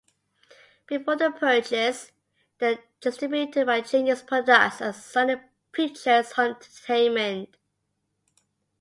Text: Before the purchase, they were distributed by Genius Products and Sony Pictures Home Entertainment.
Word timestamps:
Before 0.87 1.15
the 1.15 1.29
purchase, 1.29 2.11
they 2.57 2.73
were 2.73 2.81
distributed 3.01 3.67
by 3.67 3.81
Genius 3.81 4.23
Products 4.23 4.81
and 4.81 4.95
Sony 4.95 5.39
Pictures 5.71 6.31
Home 6.31 6.55
Entertainment. 6.55 7.55